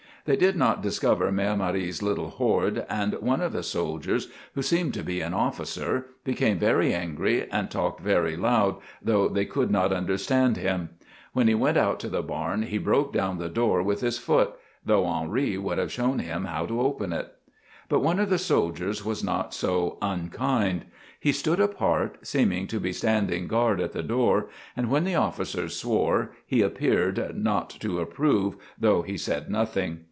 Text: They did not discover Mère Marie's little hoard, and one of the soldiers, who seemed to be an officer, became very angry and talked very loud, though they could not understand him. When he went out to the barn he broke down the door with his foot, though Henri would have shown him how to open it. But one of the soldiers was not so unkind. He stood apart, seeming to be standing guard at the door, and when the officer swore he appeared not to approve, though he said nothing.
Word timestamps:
They 0.23 0.35
did 0.37 0.55
not 0.55 0.83
discover 0.83 1.31
Mère 1.31 1.57
Marie's 1.57 2.03
little 2.03 2.29
hoard, 2.29 2.85
and 2.89 3.13
one 3.21 3.41
of 3.41 3.53
the 3.53 3.63
soldiers, 3.63 4.27
who 4.53 4.61
seemed 4.61 4.93
to 4.93 5.01
be 5.01 5.19
an 5.19 5.33
officer, 5.33 6.05
became 6.23 6.59
very 6.59 6.93
angry 6.93 7.49
and 7.49 7.71
talked 7.71 8.01
very 8.01 8.37
loud, 8.37 8.75
though 9.01 9.27
they 9.27 9.45
could 9.45 9.71
not 9.71 9.91
understand 9.91 10.57
him. 10.57 10.89
When 11.33 11.47
he 11.47 11.55
went 11.55 11.75
out 11.75 11.99
to 12.01 12.07
the 12.07 12.21
barn 12.21 12.61
he 12.61 12.77
broke 12.77 13.11
down 13.11 13.39
the 13.39 13.49
door 13.49 13.81
with 13.81 14.01
his 14.01 14.19
foot, 14.19 14.53
though 14.85 15.07
Henri 15.07 15.57
would 15.57 15.79
have 15.79 15.91
shown 15.91 16.19
him 16.19 16.45
how 16.45 16.67
to 16.67 16.79
open 16.81 17.13
it. 17.13 17.33
But 17.89 18.01
one 18.03 18.19
of 18.19 18.29
the 18.29 18.37
soldiers 18.37 19.03
was 19.03 19.23
not 19.23 19.55
so 19.55 19.97
unkind. 20.03 20.85
He 21.19 21.31
stood 21.31 21.59
apart, 21.59 22.19
seeming 22.21 22.67
to 22.67 22.79
be 22.79 22.93
standing 22.93 23.47
guard 23.47 23.81
at 23.81 23.93
the 23.93 24.03
door, 24.03 24.49
and 24.77 24.91
when 24.91 25.03
the 25.03 25.15
officer 25.15 25.67
swore 25.67 26.35
he 26.45 26.61
appeared 26.61 27.35
not 27.35 27.71
to 27.71 27.99
approve, 27.99 28.55
though 28.77 29.01
he 29.01 29.17
said 29.17 29.49
nothing. 29.49 29.99